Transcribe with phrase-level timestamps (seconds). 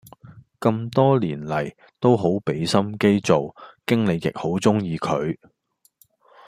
[0.59, 3.55] 咁多年黎都好俾心機做，
[3.85, 5.37] 經理亦好鍾意佢